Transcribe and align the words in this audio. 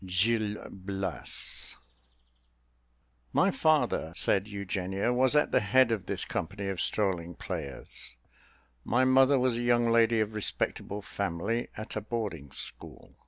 Gil 0.03 0.57
Blas. 0.71 1.77
"My 3.33 3.51
father," 3.51 4.11
said 4.15 4.47
Eugenia, 4.47 5.13
"was 5.13 5.35
at 5.35 5.51
the 5.51 5.59
head 5.59 5.91
of 5.91 6.07
this 6.07 6.25
company 6.25 6.69
of 6.69 6.81
strolling 6.81 7.35
players; 7.35 8.15
my 8.83 9.05
mother 9.05 9.37
was 9.37 9.57
a 9.57 9.61
young 9.61 9.87
lady 9.91 10.19
of 10.19 10.33
respectable 10.33 11.03
family, 11.03 11.67
at 11.77 11.95
a 11.95 12.01
boarding 12.01 12.49
school. 12.49 13.13